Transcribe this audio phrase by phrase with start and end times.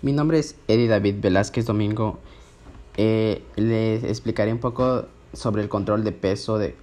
[0.00, 2.20] Mi nombre es Eddie David Velázquez Domingo.
[2.96, 6.76] Eh, les explicaré un poco sobre el control de peso de,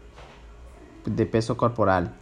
[1.06, 2.14] de peso corporal.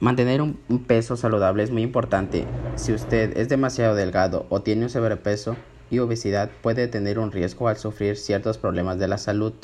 [0.00, 2.44] Mantener un, peso saludable es muy importante.
[2.76, 5.56] Si usted es demasiado delgado o tiene un sobrepeso
[5.90, 9.54] y obesidad, puede tener un riesgo al sufrir ciertos problemas de la salud.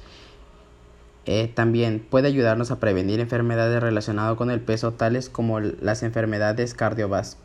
[1.26, 6.72] Eh, también puede ayudarnos a prevenir enfermedades relacionadas con el peso, tales como las enfermedades
[6.72, 7.44] cardiovasculares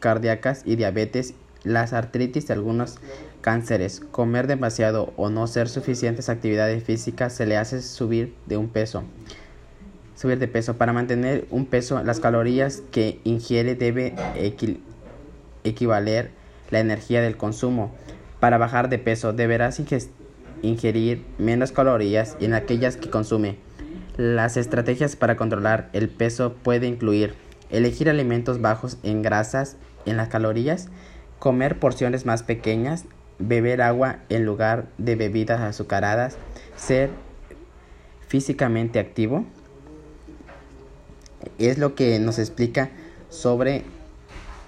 [0.00, 2.96] cardíacas y diabetes, las artritis y algunos
[3.40, 4.00] cánceres.
[4.00, 9.04] Comer demasiado o no hacer suficientes actividades físicas se le hace subir de un peso.
[10.16, 10.76] Subir de peso.
[10.76, 14.14] Para mantener un peso, las calorías que ingiere debe
[15.64, 16.30] equivaler
[16.70, 17.94] la energía del consumo.
[18.38, 19.80] Para bajar de peso, deberás
[20.62, 23.56] ingerir menos calorías en aquellas que consume.
[24.16, 27.34] Las estrategias para controlar el peso pueden incluir
[27.70, 29.76] elegir alimentos bajos en grasas
[30.06, 30.88] en las calorías,
[31.38, 33.04] comer porciones más pequeñas,
[33.38, 36.36] beber agua en lugar de bebidas azucaradas,
[36.76, 37.10] ser
[38.28, 39.44] físicamente activo.
[41.58, 42.90] Es lo que nos explica
[43.28, 43.84] sobre,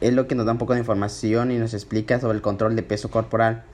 [0.00, 2.74] es lo que nos da un poco de información y nos explica sobre el control
[2.74, 3.64] de peso corporal.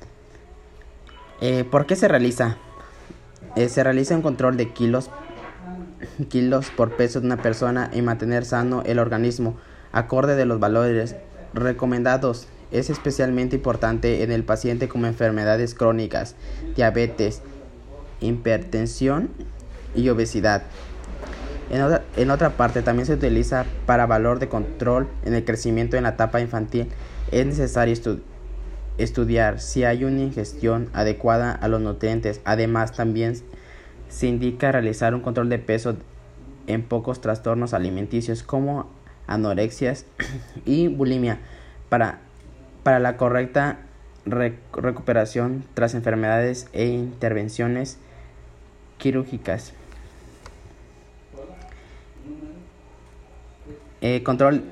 [1.41, 2.56] Eh, ¿Por qué se realiza?
[3.55, 5.11] Eh, se realiza un control de kilos,
[6.28, 9.56] kilos por peso de una persona y mantener sano el organismo
[9.93, 11.17] acorde de los valores
[11.54, 12.48] recomendados.
[12.70, 16.34] Es especialmente importante en el paciente con enfermedades crónicas,
[16.77, 17.41] diabetes,
[18.20, 19.30] hipertensión
[19.94, 20.62] y obesidad.
[21.70, 25.96] En otra, en otra, parte también se utiliza para valor de control en el crecimiento
[25.96, 26.88] en la etapa infantil.
[27.30, 27.94] Es necesario
[28.96, 32.41] estudiar si hay una ingestión adecuada a los nutrientes.
[32.44, 33.34] Además, también
[34.08, 35.96] se indica realizar un control de peso
[36.66, 38.91] en pocos trastornos alimenticios como
[39.29, 40.05] anorexias
[40.65, 41.39] y bulimia
[41.89, 42.19] para,
[42.83, 43.79] para la correcta
[44.27, 47.99] recuperación tras enfermedades e intervenciones
[48.99, 49.73] quirúrgicas.
[54.00, 54.62] Eh, control,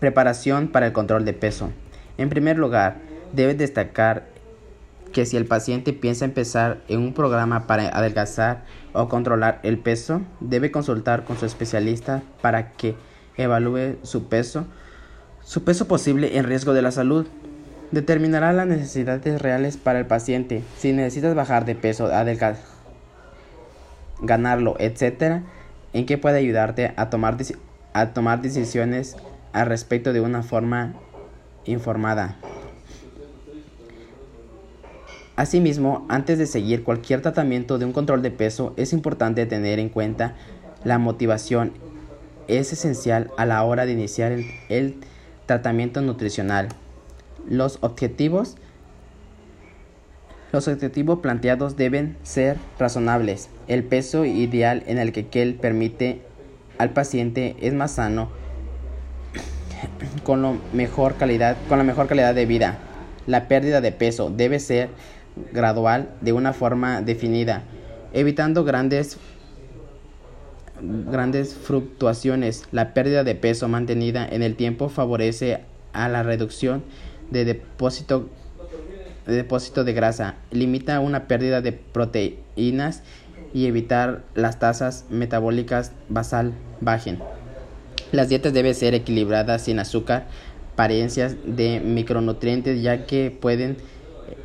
[0.00, 1.70] preparación para el control de peso.
[2.18, 2.96] En primer lugar,
[3.32, 4.26] debe destacar
[5.12, 10.22] que si el paciente piensa empezar en un programa para adelgazar o controlar el peso,
[10.40, 12.94] debe consultar con su especialista para que
[13.36, 14.66] evalúe su peso,
[15.42, 17.26] su peso posible en riesgo de la salud.
[17.90, 20.62] Determinará las necesidades reales para el paciente.
[20.78, 22.62] Si necesitas bajar de peso, adelgazar,
[24.20, 25.42] ganarlo, etc.,
[25.92, 27.36] en qué puede ayudarte a tomar,
[27.92, 29.16] a tomar decisiones
[29.52, 30.94] al respecto de una forma
[31.64, 32.36] informada.
[35.36, 39.88] Asimismo, antes de seguir cualquier tratamiento de un control de peso, es importante tener en
[39.88, 40.36] cuenta
[40.84, 41.72] la motivación
[42.58, 44.32] es esencial a la hora de iniciar
[44.68, 45.00] el,
[45.46, 46.68] tratamiento nutricional.
[47.48, 48.56] Los objetivos
[50.52, 53.48] los objetivos planteados deben ser razonables.
[53.68, 56.22] El peso ideal en el que Kell permite
[56.78, 58.30] al paciente es más sano
[60.24, 62.78] con, lo mejor calidad, con la mejor calidad de vida.
[63.26, 64.88] La pérdida de peso debe ser
[65.52, 67.62] gradual de una forma definida,
[68.12, 69.18] evitando grandes
[70.82, 72.64] grandes fluctuaciones.
[72.72, 75.60] La pérdida de peso mantenida en el tiempo favorece
[75.92, 76.82] a la reducción
[77.30, 78.28] de depósito
[79.26, 83.02] de, depósito de grasa, limita una pérdida de proteínas
[83.52, 87.18] y evitar las tasas metabólicas basal bajen.
[88.12, 90.26] Las dietas deben ser equilibradas sin azúcar,
[90.74, 93.76] parencias de micronutrientes ya que pueden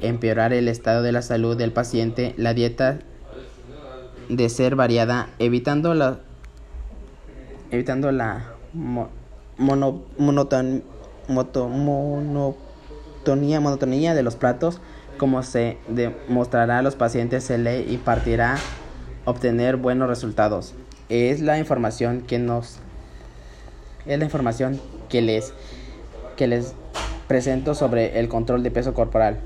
[0.02, 2.34] empeorar el estado de la salud del paciente.
[2.38, 3.00] La dieta
[4.30, 6.20] de ser variada, evitando la,
[7.72, 8.52] evitando la
[9.58, 10.82] monotonía,
[13.60, 14.82] monotonía de los platos,
[15.18, 18.58] como se demostrará a los pacientes, se le impartirá
[19.26, 20.74] obtener buenos resultados.
[21.10, 22.80] Es la información que nos
[24.06, 25.54] es la información que les
[26.36, 26.74] que les
[27.28, 29.40] presento sobre el control de peso corporal.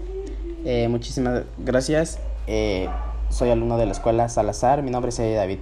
[0.66, 2.20] Eh, muchísimas gracias.
[2.48, 2.90] Eh,
[3.30, 4.84] soy alumno de la escuela Salazar.
[4.84, 5.60] Mi nombre es David.